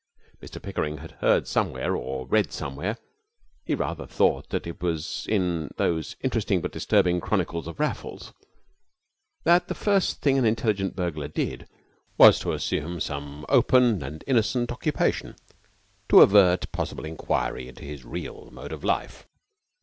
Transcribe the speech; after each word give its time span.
Mr 0.41 0.59
Pickering 0.59 0.97
had 0.97 1.11
heard 1.19 1.47
somewhere 1.47 1.95
or 1.95 2.25
read 2.25 2.51
somewhere 2.51 2.97
he 3.63 3.75
rather 3.75 4.07
thought 4.07 4.49
that 4.49 4.65
it 4.65 4.81
was 4.81 5.27
in 5.29 5.69
those 5.77 6.15
interesting 6.21 6.59
but 6.59 6.71
disturbing 6.71 7.21
chronicles 7.21 7.67
of 7.67 7.79
Raffles 7.79 8.33
that 9.43 9.67
the 9.67 9.75
first 9.75 10.19
thing 10.19 10.39
an 10.39 10.45
intelligent 10.45 10.95
burglar 10.95 11.27
did 11.27 11.69
was 12.17 12.39
to 12.39 12.51
assume 12.53 12.99
some 12.99 13.45
open 13.47 14.01
and 14.01 14.23
innocent 14.25 14.71
occupation 14.71 15.35
to 16.09 16.21
avert 16.23 16.71
possible 16.71 17.05
inquiry 17.05 17.67
into 17.67 17.83
his 17.83 18.03
real 18.03 18.49
mode 18.51 18.71
of 18.71 18.83
life. 18.83 19.27